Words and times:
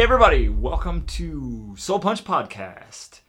everybody, 0.00 0.48
welcome 0.48 1.04
to 1.04 1.74
Soul 1.76 1.98
Punch 1.98 2.24
Podcast. 2.24 3.20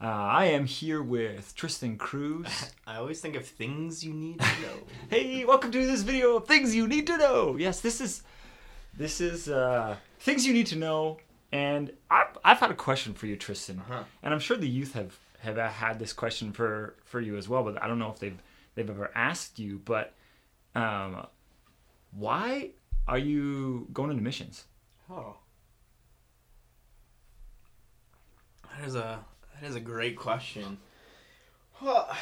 Uh, 0.00 0.06
I 0.06 0.46
am 0.46 0.66
here 0.66 1.00
with 1.02 1.54
Tristan 1.54 1.96
Cruz. 1.96 2.72
I 2.86 2.96
always 2.96 3.20
think 3.20 3.36
of 3.36 3.46
things 3.46 4.04
you 4.04 4.12
need 4.12 4.40
to 4.40 4.46
know. 4.62 4.76
hey, 5.10 5.44
welcome 5.44 5.70
to 5.70 5.86
this 5.86 6.02
video 6.02 6.36
of 6.36 6.46
things 6.46 6.74
you 6.74 6.88
need 6.88 7.06
to 7.06 7.16
know. 7.16 7.56
Yes, 7.56 7.80
this 7.80 8.00
is 8.00 8.22
this 8.94 9.20
is 9.20 9.48
uh, 9.48 9.96
things 10.18 10.44
you 10.46 10.52
need 10.52 10.66
to 10.68 10.76
know, 10.76 11.18
and 11.52 11.92
I've, 12.10 12.36
I've 12.44 12.58
had 12.58 12.70
a 12.70 12.74
question 12.74 13.14
for 13.14 13.26
you, 13.26 13.36
Tristan, 13.36 13.78
Uh-huh. 13.88 14.02
and 14.22 14.34
I'm 14.34 14.40
sure 14.40 14.56
the 14.56 14.68
youth 14.68 14.94
have 14.94 15.16
have 15.40 15.56
had 15.56 15.98
this 15.98 16.12
question 16.12 16.52
for 16.52 16.96
for 17.04 17.20
you 17.20 17.36
as 17.36 17.48
well, 17.48 17.62
but 17.62 17.80
I 17.82 17.86
don't 17.86 17.98
know 18.00 18.10
if 18.10 18.18
they've 18.18 18.42
they've 18.74 18.90
ever 18.90 19.10
asked 19.14 19.58
you, 19.60 19.80
but 19.84 20.12
um, 20.74 21.26
why 22.10 22.70
are 23.06 23.18
you 23.18 23.86
going 23.92 24.10
into 24.10 24.22
missions? 24.22 24.64
Oh. 25.08 25.36
That 28.76 28.86
is 28.86 28.94
a 28.94 29.24
that 29.60 29.68
is 29.68 29.74
a 29.74 29.80
great 29.80 30.16
question. 30.16 30.78
Well, 31.80 32.14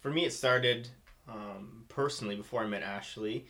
for 0.00 0.10
me, 0.10 0.24
it 0.24 0.32
started 0.32 0.88
um, 1.28 1.84
personally 1.88 2.36
before 2.36 2.62
I 2.62 2.66
met 2.66 2.82
Ashley. 2.82 3.46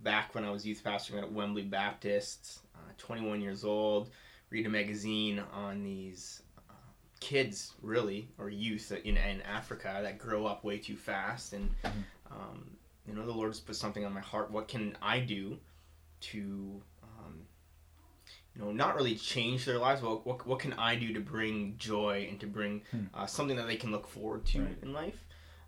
Back 0.00 0.34
when 0.34 0.44
I 0.44 0.50
was 0.50 0.66
youth 0.66 0.82
pastoring 0.84 1.22
at 1.22 1.32
Wembley 1.32 1.62
Baptist, 1.62 2.60
uh, 2.74 2.92
21 2.98 3.40
years 3.40 3.64
old, 3.64 4.10
read 4.50 4.66
a 4.66 4.68
magazine 4.68 5.40
on 5.52 5.82
these 5.84 6.42
uh, 6.68 6.72
kids, 7.20 7.72
really, 7.80 8.28
or 8.38 8.50
youth 8.50 8.92
in, 9.04 9.16
in 9.16 9.40
Africa 9.42 10.00
that 10.02 10.18
grow 10.18 10.46
up 10.46 10.64
way 10.64 10.78
too 10.78 10.96
fast. 10.96 11.52
And, 11.52 11.70
um, 12.30 12.70
you 13.06 13.14
know, 13.14 13.24
the 13.24 13.32
Lord 13.32 13.50
has 13.50 13.60
put 13.60 13.76
something 13.76 14.04
on 14.04 14.12
my 14.12 14.20
heart. 14.20 14.50
What 14.50 14.68
can 14.68 14.98
I 15.00 15.20
do 15.20 15.58
to 16.20 16.82
um, 17.02 17.46
you 18.56 18.62
know, 18.62 18.70
not 18.72 18.94
really 18.94 19.16
change 19.16 19.64
their 19.64 19.78
lives, 19.78 20.00
but 20.00 20.24
what, 20.26 20.46
what 20.46 20.58
can 20.60 20.72
I 20.74 20.94
do 20.94 21.12
to 21.12 21.20
bring 21.20 21.74
joy 21.76 22.26
and 22.30 22.38
to 22.40 22.46
bring 22.46 22.82
Hmm. 22.90 23.04
uh, 23.12 23.26
something 23.26 23.56
that 23.56 23.66
they 23.66 23.76
can 23.76 23.90
look 23.90 24.06
forward 24.06 24.44
to 24.46 24.60
Right. 24.62 24.78
in 24.82 24.92
life? 24.92 25.24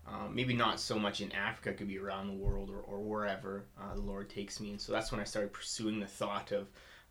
Um, 0.07 0.33
maybe 0.33 0.53
not 0.53 0.79
so 0.79 0.97
much 0.97 1.19
in 1.19 1.33
Africa, 1.33 1.71
it 1.71 1.77
could 1.77 1.89
be 1.89 1.99
around 1.99 2.27
the 2.27 2.33
world 2.33 2.69
or, 2.69 2.79
or 2.79 2.99
wherever 2.99 3.65
uh, 3.77 3.93
the 3.93 3.99
Lord 4.01 4.29
takes 4.29 4.59
me. 4.61 4.71
And 4.71 4.79
so 4.79 4.93
that's 4.93 5.11
when 5.11 5.19
I 5.19 5.25
started 5.25 5.51
pursuing 5.51 5.99
the 5.99 6.07
thought 6.07 6.53
of, 6.53 6.69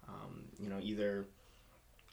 um, 0.09 0.45
you 0.59 0.71
know, 0.71 0.79
either 0.81 1.27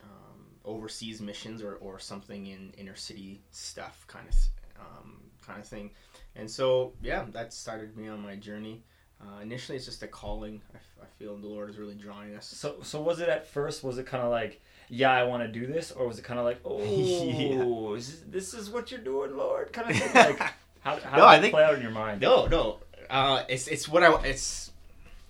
um, 0.01 0.45
overseas 0.65 1.21
missions 1.21 1.61
or, 1.61 1.75
or 1.75 1.99
something 1.99 2.47
in 2.47 2.73
inner 2.77 2.95
city 2.95 3.41
stuff 3.51 4.05
kind 4.07 4.27
of 4.27 4.35
um, 4.79 5.21
kind 5.45 5.59
of 5.61 5.67
thing. 5.67 5.91
And 6.35 6.49
so, 6.51 6.93
yeah, 7.01 7.25
that 7.31 7.53
started 7.53 7.95
me 7.95 8.09
on 8.09 8.21
my 8.21 8.35
journey. 8.35 8.83
Uh, 9.23 9.39
initially, 9.41 9.75
it's 9.77 9.85
just 9.85 10.03
a 10.03 10.07
calling. 10.07 10.61
I, 10.73 10.77
f- 10.77 11.03
I 11.03 11.05
feel 11.17 11.35
the 11.37 11.47
Lord 11.47 11.69
is 11.69 11.77
really 11.77 11.95
drawing 11.95 12.35
us 12.35 12.45
So, 12.47 12.75
so 12.83 13.01
was 13.01 13.19
it 13.19 13.29
at 13.29 13.47
first? 13.47 13.83
Was 13.83 13.97
it 13.97 14.05
kind 14.05 14.23
of 14.23 14.29
like, 14.31 14.61
yeah, 14.89 15.11
I 15.11 15.23
want 15.23 15.43
to 15.43 15.47
do 15.59 15.65
this, 15.65 15.91
or 15.91 16.07
was 16.07 16.19
it 16.19 16.23
kind 16.25 16.39
of 16.39 16.45
like, 16.45 16.59
oh, 16.65 16.79
Yeah. 16.83 17.95
is 17.97 18.21
this, 18.27 18.51
this 18.51 18.53
is 18.53 18.69
what 18.69 18.91
you're 18.91 18.99
doing, 18.99 19.35
Lord, 19.37 19.71
kind 19.73 19.89
of 19.91 19.95
thing? 19.97 20.11
Like, 20.13 20.39
how, 20.81 20.97
how 20.99 21.17
No, 21.17 21.17
did 21.17 21.23
I 21.23 21.35
it 21.37 21.41
think- 21.41 21.53
play 21.53 21.63
out 21.63 21.75
in 21.75 21.81
your 21.81 21.91
mind? 21.91 22.21
No, 22.21 22.47
no. 22.47 22.79
Uh, 23.09 23.43
it's 23.47 23.67
it's 23.67 23.87
what 23.87 24.01
I 24.03 24.21
it's 24.23 24.71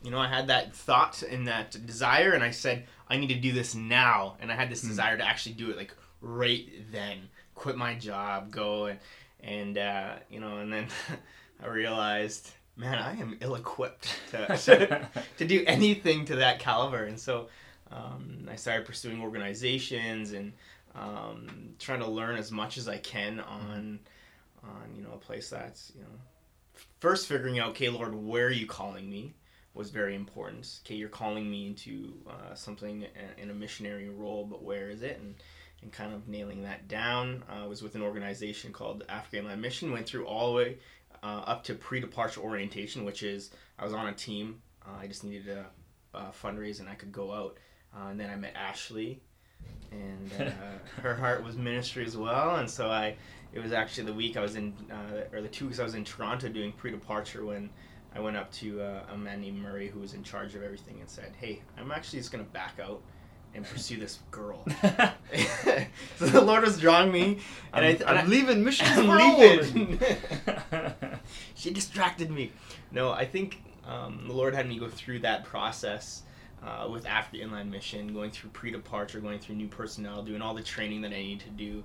you 0.04 0.10
know 0.12 0.18
I 0.20 0.28
had 0.28 0.48
that 0.48 0.74
thought 0.76 1.22
and 1.24 1.48
that 1.48 1.72
desire, 1.86 2.32
and 2.34 2.44
I 2.44 2.52
said 2.52 2.86
I 3.10 3.18
need 3.18 3.28
to 3.30 3.36
do 3.40 3.52
this 3.52 3.76
now, 3.76 4.38
and 4.42 4.52
I 4.52 4.56
had 4.56 4.70
this 4.70 4.82
Hmm. 4.82 4.88
desire 4.90 5.18
to 5.18 5.24
actually 5.28 5.56
do 5.56 5.70
it 5.72 5.78
like 5.78 5.94
right 6.22 6.66
then, 6.92 7.30
quit 7.56 7.76
my 7.76 7.94
job, 7.96 8.52
go 8.52 8.86
and 8.86 9.00
and 9.44 9.78
uh, 9.78 10.14
you 10.30 10.40
know, 10.40 10.58
and 10.60 10.72
then 10.72 10.88
I 11.62 11.68
realized, 11.68 12.52
man, 12.76 12.98
I 12.98 13.16
am 13.18 13.38
ill-equipped 13.40 14.16
to, 14.32 14.58
to 14.58 15.10
to 15.38 15.46
do 15.46 15.64
anything 15.68 16.26
to 16.26 16.38
that 16.38 16.60
caliber, 16.60 17.06
and 17.06 17.20
so 17.20 17.48
um, 17.92 18.48
I 18.50 18.56
started 18.56 18.86
pursuing 18.86 19.22
organizations 19.22 20.34
and 20.34 20.54
um, 20.96 21.76
trying 21.80 22.00
to 22.00 22.08
learn 22.08 22.36
as 22.38 22.52
much 22.52 22.78
as 22.78 22.88
I 22.88 22.98
can 22.98 23.40
on 23.40 24.00
on 24.64 24.96
you 24.96 25.04
know 25.04 25.14
a 25.14 25.18
place 25.18 25.50
that's 25.50 25.92
you 25.96 26.02
know 26.02 26.80
first 27.00 27.28
figuring 27.28 27.60
out 27.60 27.72
okay 27.72 27.90
lord 27.90 28.16
where 28.16 28.48
are 28.48 28.52
you 28.52 28.66
calling 28.66 29.10
me? 29.10 29.34
was 29.74 29.90
very 29.90 30.14
important. 30.16 30.80
Okay 30.86 30.96
you're 30.96 31.10
calling 31.10 31.50
me 31.50 31.68
into 31.68 32.14
uh, 32.30 32.54
something 32.54 33.06
in 33.38 33.50
a 33.50 33.54
missionary 33.54 34.10
role 34.10 34.46
but 34.46 34.64
where 34.64 34.90
is 34.90 35.02
it? 35.02 35.20
And 35.20 35.36
and 35.82 35.92
kind 35.92 36.14
of 36.14 36.28
nailing 36.30 36.64
that 36.64 36.88
down. 36.88 37.44
Uh, 37.50 37.68
was 37.68 37.84
with 37.84 37.96
an 37.96 38.02
organization 38.02 38.72
called 38.72 39.04
Africa 39.10 39.38
Inland 39.38 39.62
Mission 39.62 39.92
went 39.92 40.06
through 40.08 40.26
all 40.26 40.52
the 40.52 40.54
way 40.54 40.78
uh, 41.24 41.44
up 41.48 41.64
to 41.64 41.74
pre-departure 41.74 42.42
orientation 42.42 43.06
which 43.06 43.24
is 43.24 43.52
I 43.80 43.86
was 43.86 43.94
on 43.94 44.08
a 44.08 44.14
team 44.14 44.62
uh, 44.86 45.00
I 45.02 45.08
just 45.08 45.24
needed 45.24 45.46
to 45.46 45.66
uh, 46.14 46.32
fundraise 46.32 46.80
and 46.80 46.90
I 46.90 46.96
could 46.96 47.12
go 47.12 47.34
out. 47.34 47.58
Uh, 47.96 48.10
and 48.10 48.20
then 48.20 48.30
I 48.30 48.36
met 48.36 48.54
Ashley 48.56 49.22
and 49.92 50.32
uh, 50.40 50.52
her 51.02 51.16
heart 51.16 51.44
was 51.44 51.56
ministry 51.56 52.06
as 52.06 52.18
well. 52.18 52.56
And 52.56 52.70
so 52.70 52.90
I 52.90 53.16
it 53.54 53.62
was 53.62 53.72
actually 53.72 54.06
the 54.06 54.14
week 54.14 54.36
I 54.36 54.42
was 54.42 54.56
in, 54.56 54.74
uh, 54.92 55.36
or 55.36 55.42
the 55.42 55.48
two 55.48 55.68
weeks 55.68 55.80
I 55.80 55.84
was 55.84 55.94
in 55.94 56.04
Toronto 56.04 56.50
doing 56.50 56.72
pre-departure 56.72 57.46
when 57.46 57.70
I 58.16 58.20
went 58.20 58.36
up 58.36 58.52
to 58.54 58.82
uh, 58.82 59.04
a 59.12 59.18
man 59.18 59.42
named 59.42 59.60
Murray 59.60 59.90
who 59.90 60.00
was 60.00 60.16
in 60.16 60.24
charge 60.24 60.56
of 60.56 60.64
everything 60.64 61.00
and 61.00 61.10
said, 61.10 61.34
"Hey, 61.40 61.62
I'm 61.78 61.92
actually 61.92 62.20
just 62.20 62.32
gonna 62.32 62.44
back 62.46 62.80
out 62.82 63.02
and 63.56 63.66
pursue 63.66 63.98
this 63.98 64.20
girl." 64.32 64.64
so 66.18 66.26
the 66.26 66.42
Lord 66.42 66.64
was 66.64 66.80
drawing 66.80 67.12
me, 67.12 67.40
and 67.74 67.86
I'm, 67.86 68.08
I, 68.08 68.22
I- 68.22 68.26
leaving 68.26 68.64
missions 68.64 68.90
I'm 68.94 69.10
leaving. 69.10 70.00
she 71.56 71.72
distracted 71.72 72.30
me. 72.32 72.52
No, 72.92 73.12
I 73.12 73.26
think 73.26 73.62
um, 73.86 74.26
the 74.28 74.34
Lord 74.34 74.54
had 74.54 74.68
me 74.68 74.80
go 74.80 74.88
through 74.88 75.20
that 75.20 75.44
process 75.44 76.24
uh, 76.66 76.88
with 76.90 77.06
Africa 77.06 77.42
Inland 77.42 77.72
Mission, 77.72 78.14
going 78.14 78.32
through 78.32 78.52
pre-departure, 78.52 79.20
going 79.20 79.40
through 79.40 79.56
new 79.56 79.68
personnel, 79.68 80.24
doing 80.24 80.42
all 80.42 80.54
the 80.54 80.64
training 80.64 81.02
that 81.02 81.12
I 81.12 81.18
need 81.22 81.40
to 81.42 81.50
do 81.50 81.84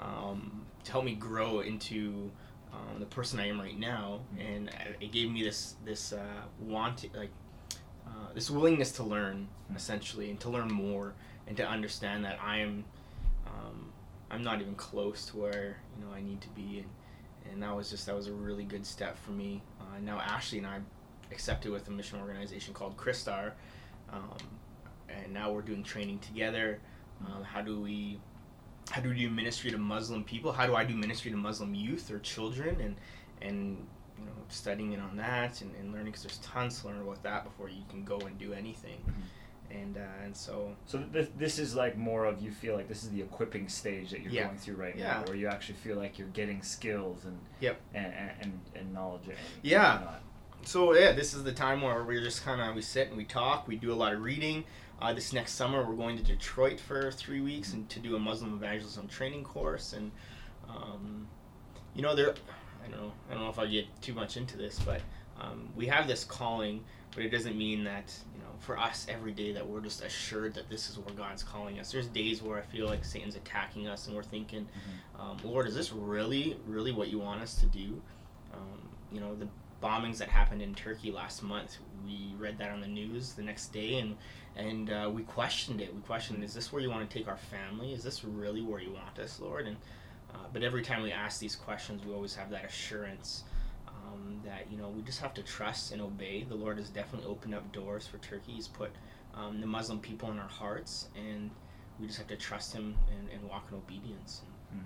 um, 0.00 0.66
to 0.84 0.92
help 0.92 1.04
me 1.04 1.14
grow 1.14 1.60
into 1.60 2.30
um, 2.72 2.98
the 3.00 3.06
person 3.06 3.38
I 3.40 3.48
am 3.48 3.60
right 3.60 3.78
now. 3.78 4.20
And 4.38 4.70
it 5.00 5.12
gave 5.12 5.30
me 5.30 5.42
this 5.42 5.76
this 5.84 6.12
uh, 6.12 6.42
want 6.60 7.04
like 7.14 7.30
uh, 7.30 7.45
this 8.36 8.50
willingness 8.50 8.92
to 8.92 9.02
learn 9.02 9.48
essentially, 9.74 10.28
and 10.28 10.38
to 10.38 10.50
learn 10.50 10.70
more, 10.70 11.14
and 11.48 11.56
to 11.56 11.66
understand 11.66 12.24
that 12.26 12.38
I 12.40 12.58
am. 12.58 12.84
Um, 13.46 13.90
I'm 14.30 14.42
not 14.42 14.60
even 14.60 14.74
close 14.74 15.24
to 15.26 15.38
where 15.38 15.78
you 15.98 16.04
know 16.04 16.12
I 16.12 16.20
need 16.20 16.42
to 16.42 16.48
be, 16.50 16.84
and, 16.84 17.52
and 17.52 17.62
that 17.62 17.74
was 17.74 17.88
just 17.88 18.04
that 18.04 18.14
was 18.14 18.26
a 18.26 18.32
really 18.34 18.64
good 18.64 18.84
step 18.84 19.16
for 19.16 19.30
me. 19.30 19.62
Uh, 19.80 19.98
now 20.02 20.20
Ashley 20.20 20.58
and 20.58 20.66
I 20.66 20.80
accepted 21.32 21.72
with 21.72 21.88
a 21.88 21.90
mission 21.90 22.20
organization 22.20 22.74
called 22.74 22.98
Christar, 22.98 23.52
um, 24.12 24.36
and 25.08 25.32
now 25.32 25.50
we're 25.50 25.62
doing 25.62 25.82
training 25.82 26.18
together. 26.18 26.78
Um, 27.26 27.42
how 27.42 27.62
do 27.62 27.80
we 27.80 28.20
how 28.90 29.00
do 29.00 29.08
we 29.08 29.16
do 29.16 29.30
ministry 29.30 29.70
to 29.70 29.78
Muslim 29.78 30.24
people? 30.24 30.52
How 30.52 30.66
do 30.66 30.74
I 30.74 30.84
do 30.84 30.94
ministry 30.94 31.30
to 31.30 31.38
Muslim 31.38 31.74
youth 31.74 32.10
or 32.10 32.18
children? 32.18 32.82
And 32.82 32.96
and 33.40 33.86
you 34.18 34.24
know 34.24 34.32
studying 34.48 34.92
in 34.92 35.00
on 35.00 35.16
that 35.16 35.60
and, 35.60 35.74
and 35.76 35.92
learning 35.92 36.06
because 36.06 36.22
there's 36.22 36.38
tons 36.38 36.80
to 36.80 36.88
learn 36.88 37.00
about 37.00 37.22
that 37.22 37.44
before 37.44 37.68
you 37.68 37.82
can 37.88 38.04
go 38.04 38.18
and 38.20 38.38
do 38.38 38.52
anything. 38.52 38.98
And 39.70 39.96
uh, 39.96 40.24
and 40.24 40.36
so 40.36 40.76
so 40.86 41.02
this, 41.12 41.28
this 41.36 41.58
is 41.58 41.74
like 41.74 41.96
more 41.98 42.24
of 42.24 42.40
you 42.40 42.50
feel 42.52 42.76
like 42.76 42.86
this 42.88 43.02
is 43.02 43.10
the 43.10 43.20
equipping 43.20 43.68
stage 43.68 44.10
that 44.10 44.20
you're 44.22 44.30
Yeah. 44.32 44.44
going 44.46 44.58
through 44.58 44.76
right 44.76 44.96
Yeah. 44.96 45.14
now, 45.20 45.24
where 45.26 45.34
you 45.36 45.48
actually 45.48 45.74
feel 45.76 45.96
like 45.96 46.18
you're 46.18 46.28
getting 46.28 46.62
skills 46.62 47.24
and 47.24 47.38
Yep. 47.60 47.80
and, 47.94 48.06
and, 48.06 48.30
and, 48.40 48.60
and 48.76 48.94
knowledge. 48.94 49.22
And 49.26 49.36
Yeah. 49.62 49.94
whatnot. 49.96 50.22
So 50.64 50.94
yeah, 50.94 51.12
this 51.12 51.34
is 51.34 51.42
the 51.44 51.52
time 51.52 51.82
where 51.82 52.04
we're 52.04 52.22
just 52.22 52.44
kind 52.44 52.60
of 52.60 52.74
we 52.76 52.82
sit 52.82 53.08
and 53.08 53.16
we 53.16 53.24
talk. 53.24 53.66
We 53.68 53.76
do 53.76 53.92
a 53.92 53.94
lot 53.94 54.12
of 54.14 54.22
reading. 54.22 54.64
Uh, 55.02 55.12
this 55.12 55.32
next 55.32 55.52
summer, 55.52 55.84
we're 55.86 55.94
going 55.96 56.16
to 56.16 56.22
Detroit 56.22 56.80
for 56.80 57.10
three 57.10 57.40
weeks 57.40 57.72
and 57.74 57.88
to 57.90 57.98
do 58.00 58.16
a 58.16 58.18
Muslim 58.18 58.54
evangelism 58.54 59.08
training 59.08 59.44
course. 59.44 59.92
And 59.92 60.10
um, 60.68 61.26
you 61.94 62.02
know, 62.02 62.14
there, 62.14 62.34
I 62.86 62.90
don't 62.90 63.00
know, 63.00 63.12
I 63.30 63.34
don't 63.34 63.42
know 63.42 63.50
if 63.50 63.58
I'll 63.58 63.68
get 63.68 63.86
too 64.00 64.14
much 64.14 64.36
into 64.36 64.56
this, 64.56 64.78
but 64.78 65.00
um, 65.40 65.68
we 65.74 65.86
have 65.86 66.06
this 66.06 66.24
calling, 66.24 66.84
but 67.14 67.24
it 67.24 67.30
doesn't 67.30 67.56
mean 67.56 67.84
that 67.84 68.12
you 68.34 68.40
know, 68.40 68.48
for 68.58 68.78
us 68.78 69.06
every 69.08 69.32
day 69.32 69.52
that 69.52 69.66
we're 69.66 69.80
just 69.80 70.02
assured 70.02 70.54
that 70.54 70.68
this 70.70 70.88
is 70.88 70.98
where 70.98 71.14
God's 71.14 71.42
calling 71.42 71.78
us. 71.78 71.92
There's 71.92 72.06
days 72.06 72.42
where 72.42 72.58
I 72.58 72.62
feel 72.62 72.86
like 72.86 73.04
Satan's 73.04 73.36
attacking 73.36 73.88
us, 73.88 74.06
and 74.06 74.16
we're 74.16 74.22
thinking, 74.22 74.66
um, 75.18 75.36
Lord, 75.44 75.66
is 75.66 75.74
this 75.74 75.92
really, 75.92 76.56
really 76.66 76.92
what 76.92 77.08
you 77.08 77.18
want 77.18 77.42
us 77.42 77.54
to 77.60 77.66
do? 77.66 78.00
Um, 78.52 78.88
you 79.12 79.20
know, 79.20 79.34
the 79.34 79.48
bombings 79.82 80.18
that 80.18 80.28
happened 80.28 80.62
in 80.62 80.74
Turkey 80.74 81.12
last 81.12 81.42
month, 81.42 81.76
we 82.04 82.34
read 82.38 82.58
that 82.58 82.70
on 82.70 82.80
the 82.80 82.86
news 82.86 83.34
the 83.34 83.42
next 83.42 83.68
day, 83.68 83.98
and 83.98 84.16
and 84.56 84.90
uh, 84.90 85.10
we 85.12 85.22
questioned 85.22 85.82
it. 85.82 85.94
We 85.94 86.00
questioned, 86.00 86.42
is 86.42 86.54
this 86.54 86.72
where 86.72 86.80
you 86.80 86.88
want 86.88 87.08
to 87.08 87.18
take 87.18 87.28
our 87.28 87.36
family? 87.36 87.92
Is 87.92 88.02
this 88.02 88.24
really 88.24 88.62
where 88.62 88.80
you 88.80 88.90
want 88.90 89.18
us, 89.18 89.38
Lord? 89.38 89.66
And 89.66 89.76
uh, 90.34 90.38
but 90.52 90.62
every 90.62 90.82
time 90.82 91.02
we 91.02 91.12
ask 91.12 91.40
these 91.40 91.56
questions, 91.56 92.04
we 92.04 92.12
always 92.12 92.34
have 92.34 92.50
that 92.50 92.64
assurance 92.64 93.44
um, 93.88 94.40
that 94.44 94.66
you 94.70 94.76
know 94.76 94.88
we 94.88 95.02
just 95.02 95.20
have 95.20 95.34
to 95.34 95.42
trust 95.42 95.92
and 95.92 96.00
obey. 96.02 96.44
The 96.48 96.54
Lord 96.54 96.78
has 96.78 96.88
definitely 96.88 97.28
opened 97.28 97.54
up 97.54 97.70
doors 97.72 98.06
for 98.06 98.18
Turkey. 98.18 98.52
He's 98.52 98.68
put 98.68 98.90
um, 99.34 99.60
the 99.60 99.66
Muslim 99.66 99.98
people 100.00 100.30
in 100.30 100.38
our 100.38 100.48
hearts, 100.48 101.08
and 101.16 101.50
we 102.00 102.06
just 102.06 102.18
have 102.18 102.28
to 102.28 102.36
trust 102.36 102.72
Him 102.72 102.96
and, 103.10 103.28
and 103.30 103.48
walk 103.48 103.66
in 103.70 103.76
obedience. 103.76 104.42
And 104.72 104.84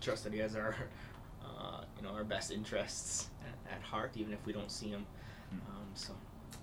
Trust 0.00 0.24
that 0.24 0.32
He 0.32 0.38
has 0.38 0.54
our, 0.54 0.74
uh, 1.44 1.82
you 1.96 2.02
know, 2.02 2.14
our 2.14 2.24
best 2.24 2.52
interests 2.52 3.28
at, 3.44 3.76
at 3.76 3.82
heart, 3.82 4.12
even 4.14 4.32
if 4.32 4.44
we 4.46 4.52
don't 4.52 4.70
see 4.70 4.88
Him. 4.88 5.04
Um, 5.52 5.86
so 5.94 6.12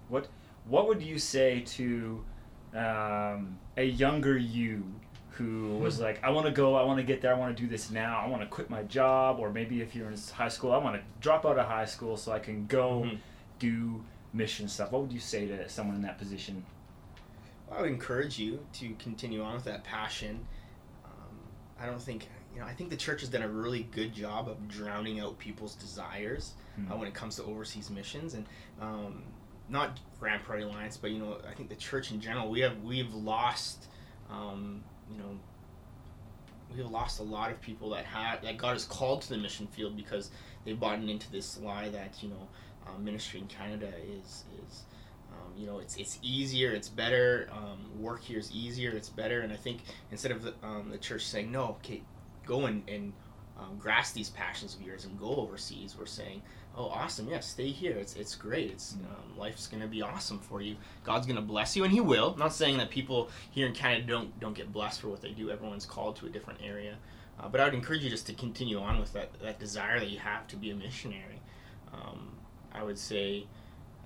What 0.08 0.28
what 0.66 0.88
would 0.88 1.02
you 1.02 1.20
say 1.20 1.62
to 1.62 2.24
um, 2.74 3.58
a 3.78 3.84
younger 3.84 4.38
you 4.38 4.84
who 5.32 5.78
was 5.78 6.00
like, 6.00 6.24
I 6.24 6.32
want 6.32 6.48
to 6.48 6.52
go, 6.52 6.76
I 6.76 6.84
want 6.84 6.98
to 6.98 7.04
get 7.04 7.22
there, 7.22 7.34
I 7.34 7.38
want 7.38 7.56
to 7.56 7.62
do 7.64 7.70
this 7.70 7.92
now, 7.92 8.20
I 8.20 8.28
want 8.28 8.42
to 8.42 8.48
quit 8.48 8.70
my 8.70 8.84
job, 8.84 9.38
or 9.40 9.52
maybe 9.52 9.82
if 9.82 9.94
you're 9.96 10.10
in 10.10 10.18
high 10.34 10.48
school, 10.50 10.72
I 10.72 10.78
want 10.78 10.96
to 10.96 11.04
drop 11.22 11.46
out 11.46 11.60
of 11.60 11.68
high 11.68 11.86
school 11.86 12.18
so 12.18 12.32
I 12.32 12.40
can 12.40 12.66
go 12.68 13.04
Mhm. 13.04 13.20
do 13.60 14.04
mission 14.34 14.68
stuff. 14.68 14.92
What 14.92 15.02
would 15.04 15.14
you 15.14 15.20
say 15.20 15.48
to 15.48 15.70
someone 15.70 15.96
in 15.96 16.02
that 16.04 16.18
position? 16.18 16.66
I 17.72 17.82
would 17.82 17.90
encourage 17.92 18.40
you 18.40 18.66
to 18.74 18.94
continue 18.96 19.44
on 19.44 19.54
with 19.56 19.66
that 19.66 19.84
passion. 19.84 20.48
Um, 21.06 21.38
I 21.80 21.86
don't 21.86 22.02
think 22.02 22.30
you 22.54 22.62
know. 22.64 22.66
I 22.68 22.74
think 22.74 22.90
the 22.90 22.98
church 22.98 23.22
has 23.22 23.30
done 23.30 23.44
a 23.44 23.48
really 23.50 23.84
good 23.84 24.14
job 24.14 24.48
of 24.50 24.68
drowning 24.68 25.20
out 25.20 25.38
people's 25.38 25.76
desires 25.76 26.54
Hmm. 26.76 26.92
uh, 26.92 26.96
when 26.96 27.08
it 27.08 27.14
comes 27.14 27.36
to 27.36 27.44
overseas 27.44 27.92
missions, 27.92 28.34
and 28.34 28.46
um, 28.82 29.22
not 29.70 30.00
Grande 30.20 30.42
Prairie 30.44 30.64
Alliance, 30.64 30.98
but 30.98 31.12
you 31.12 31.20
know, 31.20 31.40
I 31.48 31.54
think 31.54 31.70
the 31.70 31.76
church 31.76 32.12
in 32.12 32.20
general. 32.22 32.50
We 32.50 32.62
have 32.62 32.82
we've 32.82 33.14
lost, 33.14 33.86
um, 34.32 34.84
you 35.12 35.18
know, 35.18 35.40
we 36.72 36.82
have 36.82 36.92
lost 36.92 37.20
a 37.20 37.24
lot 37.24 37.52
of 37.52 37.62
people 37.62 37.90
that 37.92 38.06
had 38.06 38.42
that 38.44 38.58
God 38.58 38.74
has 38.74 38.86
called 38.86 39.22
to 39.24 39.30
the 39.30 39.38
mission 39.38 39.68
field 39.68 39.96
because 39.96 40.32
they've 40.66 40.80
bought 40.80 41.00
into 41.00 41.32
this 41.32 41.60
lie 41.60 41.90
that 41.90 42.22
you 42.22 42.30
know, 42.30 42.48
uh, 42.86 42.98
ministry 43.00 43.40
in 43.40 43.48
Canada 43.48 43.92
is 44.22 44.44
is 44.68 44.84
um, 45.32 45.54
you 45.58 45.66
know, 45.66 45.80
it's 45.80 45.96
it's 45.98 46.20
easier, 46.22 46.72
it's 46.72 46.90
better. 46.90 47.50
Um, 47.52 48.02
work 48.02 48.24
here 48.24 48.40
is 48.40 48.52
easier, 48.52 48.92
it's 48.92 49.10
better. 49.10 49.42
And 49.42 49.52
I 49.52 49.56
think 49.56 49.82
instead 50.12 50.32
of 50.32 50.44
the, 50.44 50.54
um, 50.64 50.90
the 50.92 50.98
church 50.98 51.26
saying, 51.26 51.52
no, 51.52 51.78
okay, 51.84 52.02
go 52.46 52.66
and, 52.66 52.84
and 52.88 53.14
um, 53.60 53.78
grasp 53.78 54.14
these 54.14 54.30
passions 54.30 54.76
of 54.76 54.82
yours 54.82 55.06
and 55.06 55.20
go 55.20 55.36
overseas, 55.36 55.96
we're 55.98 56.06
saying, 56.06 56.42
oh, 56.78 56.90
awesome, 56.90 57.28
yeah, 57.28 57.40
stay 57.40 57.70
here. 57.70 57.94
It's 57.94 58.16
it's 58.16 58.36
great. 58.36 58.72
It's 58.72 58.94
um, 58.94 59.38
life's 59.38 59.68
gonna 59.68 59.88
be 59.88 60.02
awesome 60.02 60.40
for 60.40 60.62
you. 60.62 60.76
God's 61.04 61.28
gonna 61.28 61.42
bless 61.42 61.76
you, 61.76 61.84
and 61.84 61.92
He 61.92 62.00
will. 62.00 62.32
I'm 62.34 62.40
not 62.40 62.54
saying 62.54 62.78
that 62.78 62.90
people 62.90 63.30
here 63.52 63.68
in 63.68 63.74
Canada 63.74 64.06
don't 64.06 64.40
don't 64.40 64.56
get 64.56 64.72
blessed 64.72 65.02
for 65.02 65.10
what 65.10 65.22
they 65.22 65.32
do. 65.32 65.50
Everyone's 65.50 65.86
called 65.86 66.16
to 66.18 66.28
a 66.28 66.30
different 66.30 66.60
area. 66.64 66.98
Uh, 67.40 67.48
but 67.48 67.62
I 67.62 67.66
would 67.66 67.74
encourage 67.74 68.04
you 68.04 68.10
just 68.10 68.26
to 68.28 68.34
continue 68.34 68.80
on 68.80 69.00
with 69.00 69.14
that, 69.14 69.30
that 69.42 69.60
desire 69.60 70.00
that 70.00 70.10
you 70.10 70.18
have 70.18 70.48
to 70.48 70.56
be 70.56 70.72
a 70.72 70.76
missionary. 70.76 71.40
Um, 71.94 72.30
I 72.72 72.84
would 72.84 72.98
say 72.98 73.46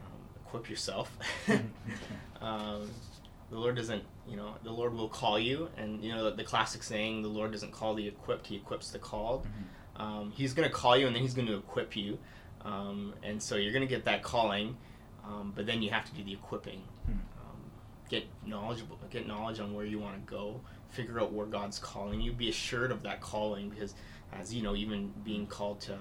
um, 0.03 0.19
equip 0.45 0.69
yourself. 0.69 1.17
um, 2.41 2.89
the 3.50 3.57
Lord 3.57 3.75
doesn't, 3.75 4.03
you 4.27 4.38
know, 4.38 4.56
the 4.63 4.71
Lord 4.71 4.94
will 4.94 5.09
call 5.09 5.38
you, 5.38 5.69
and 5.77 6.03
you 6.03 6.13
know 6.13 6.25
the, 6.25 6.38
the 6.38 6.44
classic 6.44 6.83
saying, 6.83 7.21
"The 7.21 7.27
Lord 7.27 7.51
doesn't 7.51 7.71
call 7.71 7.94
the 7.94 8.07
equipped; 8.07 8.47
He 8.47 8.56
equips 8.56 8.91
the 8.91 9.00
called." 9.00 9.45
Um, 9.97 10.31
he's 10.35 10.53
going 10.53 10.67
to 10.67 10.74
call 10.74 10.97
you, 10.97 11.06
and 11.06 11.15
then 11.15 11.21
He's 11.21 11.33
going 11.33 11.47
to 11.47 11.57
equip 11.57 11.95
you, 11.95 12.17
um, 12.65 13.13
and 13.23 13.41
so 13.41 13.55
you're 13.55 13.71
going 13.73 13.87
to 13.87 13.93
get 13.93 14.05
that 14.05 14.23
calling, 14.23 14.77
um, 15.25 15.53
but 15.55 15.65
then 15.65 15.81
you 15.81 15.89
have 15.91 16.05
to 16.05 16.13
do 16.13 16.23
the 16.23 16.33
equipping. 16.33 16.81
Hmm. 17.05 17.11
Um, 17.11 17.61
get 18.09 18.25
knowledgeable, 18.45 18.99
get 19.09 19.27
knowledge 19.27 19.59
on 19.59 19.73
where 19.73 19.85
you 19.85 19.99
want 19.99 20.15
to 20.15 20.31
go. 20.31 20.61
Figure 20.89 21.19
out 21.21 21.31
where 21.31 21.45
God's 21.45 21.79
calling 21.79 22.19
you. 22.21 22.33
Be 22.33 22.49
assured 22.49 22.91
of 22.91 23.03
that 23.03 23.21
calling, 23.21 23.69
because 23.69 23.95
as 24.33 24.53
you 24.53 24.61
know, 24.61 24.75
even 24.75 25.13
being 25.23 25.47
called 25.47 25.79
to 25.81 25.93
uh, 25.93 25.97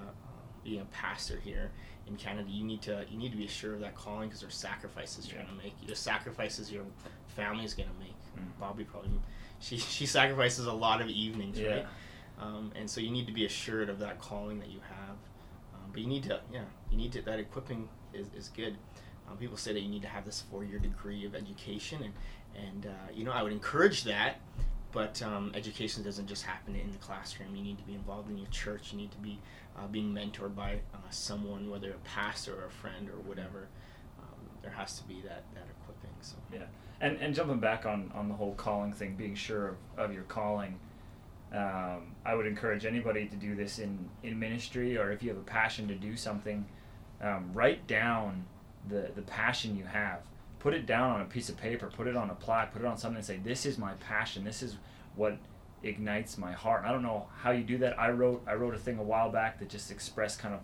being 0.63 0.81
a 0.81 0.85
pastor 0.85 1.39
here 1.43 1.71
in 2.07 2.15
Canada, 2.17 2.49
you 2.49 2.63
need 2.65 2.81
to 2.83 3.05
you 3.09 3.17
need 3.17 3.31
to 3.31 3.37
be 3.37 3.47
sure 3.47 3.73
of 3.73 3.79
that 3.79 3.95
calling 3.95 4.27
because 4.27 4.41
there's 4.41 4.55
sacrifices 4.55 5.29
you're 5.31 5.39
Yeah. 5.39 5.45
gonna 5.45 5.57
make. 5.63 5.73
There's 5.85 5.97
sacrifices 5.99 6.71
your 6.71 6.83
family's 7.35 7.73
gonna 7.73 7.89
make. 7.99 8.15
Mm. 8.37 8.59
Bobby 8.59 8.83
probably 8.83 9.11
she 9.59 9.77
she 9.97 10.05
sacrifices 10.05 10.65
a 10.65 10.73
lot 10.73 10.99
of 11.01 11.07
evenings, 11.07 11.57
Yeah. 11.57 11.69
right? 11.75 11.85
Um, 12.39 12.71
and 12.75 12.89
so 12.89 12.99
you 12.99 13.11
need 13.11 13.27
to 13.27 13.33
be 13.33 13.45
assured 13.45 13.87
of 13.89 13.99
that 13.99 14.19
calling 14.19 14.59
that 14.59 14.69
you 14.69 14.79
have. 14.89 15.15
But 15.91 16.01
you 16.01 16.07
need 16.07 16.23
to 16.23 16.39
yeah 16.51 16.63
you 16.89 16.97
need 16.97 17.11
to 17.13 17.21
that 17.23 17.39
equipping 17.39 17.89
is, 18.13 18.27
is 18.35 18.49
good. 18.49 18.77
Um, 19.29 19.37
people 19.37 19.57
say 19.57 19.73
that 19.73 19.81
you 19.81 19.89
need 19.89 20.01
to 20.01 20.07
have 20.07 20.25
this 20.25 20.43
four 20.49 20.63
year 20.63 20.79
degree 20.79 21.25
of 21.25 21.35
education 21.35 22.03
and 22.03 22.13
and 22.67 22.85
uh, 22.85 23.11
you 23.13 23.23
know 23.23 23.31
I 23.31 23.43
would 23.43 23.53
encourage 23.53 24.03
that. 24.03 24.39
But 24.91 25.21
um, 25.21 25.53
education 25.55 26.03
doesn't 26.03 26.27
just 26.27 26.43
happen 26.43 26.75
in 26.75 26.91
the 26.91 26.97
classroom. 26.97 27.55
You 27.55 27.63
need 27.63 27.77
to 27.77 27.83
be 27.85 27.93
involved 27.93 28.29
in 28.29 28.37
your 28.37 28.49
church. 28.49 28.91
You 28.91 28.97
need 28.97 29.11
to 29.11 29.17
be 29.19 29.39
uh, 29.77 29.87
being 29.87 30.13
mentored 30.13 30.53
by 30.53 30.81
uh, 30.93 30.97
someone, 31.09 31.69
whether 31.69 31.91
a 31.91 31.97
pastor 32.03 32.53
or 32.61 32.65
a 32.65 32.69
friend 32.69 33.09
or 33.09 33.17
whatever. 33.21 33.69
Um, 34.19 34.49
there 34.61 34.71
has 34.71 34.97
to 34.99 35.03
be 35.05 35.21
that, 35.21 35.45
that 35.53 35.63
equipping. 35.79 36.15
So 36.19 36.35
Yeah, 36.51 36.65
and 36.99 37.17
and 37.21 37.33
jumping 37.33 37.59
back 37.59 37.85
on 37.85 38.11
on 38.13 38.27
the 38.27 38.35
whole 38.35 38.53
calling 38.55 38.91
thing, 38.91 39.15
being 39.15 39.35
sure 39.35 39.69
of, 39.69 39.75
of 39.97 40.13
your 40.13 40.23
calling. 40.23 40.77
Um, 41.53 42.15
I 42.25 42.33
would 42.33 42.47
encourage 42.47 42.85
anybody 42.85 43.27
to 43.27 43.35
do 43.35 43.55
this 43.55 43.79
in 43.79 44.09
in 44.23 44.39
ministry, 44.39 44.97
or 44.97 45.11
if 45.11 45.21
you 45.21 45.29
have 45.29 45.37
a 45.37 45.43
passion 45.43 45.87
to 45.89 45.95
do 45.95 46.15
something, 46.15 46.65
um, 47.21 47.51
write 47.53 47.87
down 47.87 48.45
the 48.87 49.11
the 49.15 49.21
passion 49.21 49.77
you 49.77 49.85
have. 49.85 50.21
Put 50.59 50.73
it 50.73 50.85
down 50.85 51.11
on 51.11 51.21
a 51.21 51.25
piece 51.25 51.49
of 51.49 51.57
paper. 51.57 51.91
Put 51.93 52.07
it 52.07 52.15
on 52.15 52.29
a 52.29 52.35
plaque. 52.35 52.71
Put 52.71 52.83
it 52.83 52.85
on 52.85 52.97
something 52.97 53.17
and 53.17 53.25
say, 53.25 53.37
"This 53.37 53.65
is 53.65 53.77
my 53.77 53.93
passion. 53.95 54.43
This 54.43 54.63
is 54.63 54.77
what 55.15 55.37
ignites 55.83 56.37
my 56.37 56.53
heart." 56.53 56.85
I 56.85 56.91
don't 56.91 57.03
know 57.03 57.27
how 57.35 57.51
you 57.51 57.63
do 57.63 57.77
that. 57.79 57.99
I 57.99 58.11
wrote 58.11 58.43
I 58.47 58.53
wrote 58.53 58.75
a 58.75 58.79
thing 58.79 58.97
a 58.97 59.03
while 59.03 59.29
back 59.29 59.59
that 59.59 59.69
just 59.69 59.91
expressed 59.91 60.39
kind 60.39 60.53
of 60.53 60.61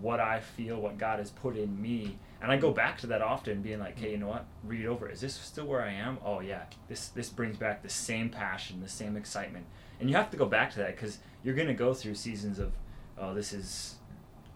what 0.00 0.20
I 0.20 0.40
feel, 0.40 0.80
what 0.80 0.98
God 0.98 1.18
has 1.18 1.30
put 1.30 1.56
in 1.56 1.80
me, 1.80 2.18
and 2.40 2.52
I 2.52 2.56
go 2.56 2.70
back 2.70 2.98
to 2.98 3.06
that 3.08 3.22
often, 3.22 3.62
being 3.62 3.80
like, 3.80 3.98
"Hey, 3.98 4.12
you 4.12 4.16
know 4.18 4.28
what? 4.28 4.46
Read 4.64 4.86
over. 4.86 5.08
Is 5.08 5.20
this 5.20 5.34
still 5.34 5.66
where 5.66 5.82
I 5.82 5.92
am? 5.92 6.18
Oh 6.24 6.40
yeah, 6.40 6.64
this 6.88 7.08
this 7.08 7.28
brings 7.28 7.56
back 7.56 7.82
the 7.82 7.88
same 7.88 8.28
passion, 8.30 8.80
the 8.80 8.88
same 8.88 9.16
excitement." 9.16 9.66
And 10.00 10.08
you 10.08 10.16
have 10.16 10.30
to 10.30 10.36
go 10.36 10.46
back 10.46 10.70
to 10.72 10.78
that 10.78 10.94
because 10.94 11.18
you're 11.42 11.54
gonna 11.56 11.74
go 11.74 11.94
through 11.94 12.14
seasons 12.14 12.58
of, 12.58 12.72
"Oh, 13.16 13.34
this 13.34 13.52
is 13.52 13.96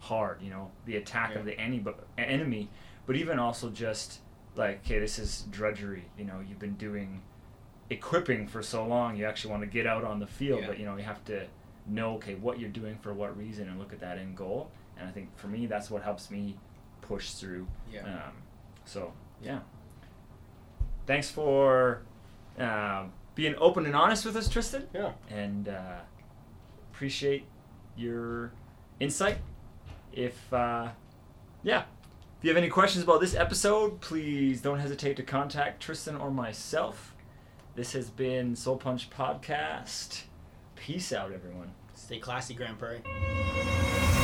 hard," 0.01 0.41
you 0.43 0.51
know, 0.51 0.71
the 0.85 0.97
attack 0.97 1.35
of 1.35 1.45
the 1.45 1.59
any 1.59 1.85
enemy, 2.19 2.69
but 3.07 3.17
even 3.17 3.39
also 3.39 3.71
just 3.71 4.21
like, 4.55 4.81
"Okay, 4.85 4.99
this 4.99 5.19
is 5.19 5.43
drudgery." 5.51 6.05
You 6.17 6.25
know, 6.25 6.41
you've 6.47 6.59
been 6.61 6.77
doing 6.77 7.23
equipping 7.91 8.47
for 8.47 8.63
so 8.63 8.87
long, 8.87 9.17
you 9.17 9.27
actually 9.27 9.51
want 9.51 9.63
to 9.63 9.67
get 9.67 9.87
out 9.87 10.05
on 10.05 10.19
the 10.19 10.27
field, 10.27 10.61
Yeah. 10.61 10.67
but 10.69 10.79
you 10.79 10.87
know, 10.87 10.97
you 10.97 11.03
have 11.03 11.25
to 11.27 11.47
know 11.85 12.15
okay 12.15 12.37
what 12.37 12.61
you're 12.61 12.71
doing 12.71 12.97
for 12.99 13.13
what 13.13 13.37
reason 13.37 13.69
and 13.69 13.77
look 13.79 13.93
at 13.93 13.99
that 13.99 14.17
end 14.17 14.37
goal 14.37 14.71
and 14.99 15.09
i 15.09 15.13
think 15.13 15.37
for 15.37 15.49
me 15.49 15.67
that's 15.67 15.91
what 15.91 16.03
helps 16.03 16.31
me 16.31 16.57
push 17.03 17.33
through. 17.33 17.67
Yeah. 17.93 18.05
um, 18.05 18.33
so 18.87 19.13
yeah. 19.43 19.59
Thanks 21.07 21.31
for 21.31 22.03
uh, 22.59 23.05
being 23.35 23.55
open 23.59 23.85
and 23.85 23.95
honest 23.95 24.25
with 24.25 24.37
us 24.37 24.49
tristan. 24.49 24.87
Yeah. 24.95 25.13
and 25.29 25.69
uh, 25.69 25.99
appreciate 26.93 27.45
your 27.97 28.53
insight. 28.99 29.39
If 30.13 30.53
uh, 30.53 30.89
yeah. 31.63 31.83
If 32.39 32.47
you 32.47 32.51
have 32.51 32.57
any 32.57 32.71
questions 32.71 33.05
about 33.05 33.21
this 33.21 33.35
episode 33.35 34.01
please 34.01 34.63
don't 34.63 34.79
hesitate 34.79 35.17
to 35.17 35.23
contact 35.23 35.83
tristan 35.83 36.17
or 36.17 36.31
myself. 36.31 37.15
This 37.75 37.93
has 37.93 38.11
been 38.11 38.57
soul 38.57 38.77
punch 38.77 39.11
podcast. 39.11 40.23
Peace 40.77 41.13
out 41.13 41.33
everyone. 41.33 41.73
Stay 41.95 42.19
classy, 42.19 42.55
Grande 42.55 42.79
Prairie. 42.79 44.22